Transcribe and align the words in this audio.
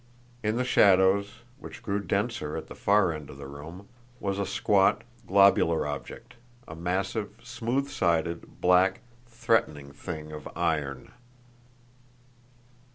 In 0.41 0.55
the 0.55 0.63
shadows, 0.63 1.41
which 1.59 1.83
grew 1.83 1.99
denser 1.99 2.57
at 2.57 2.65
the 2.65 2.73
far 2.75 3.13
end 3.13 3.29
of 3.29 3.37
the 3.37 3.45
room, 3.45 3.87
was 4.19 4.39
a 4.39 4.47
squat, 4.47 5.03
globular 5.27 5.85
object, 5.85 6.37
a 6.67 6.75
massive, 6.75 7.37
smooth 7.43 7.87
sided, 7.87 8.59
black, 8.59 9.01
threatening 9.27 9.91
thing 9.91 10.31
of 10.31 10.49
iron. 10.57 11.11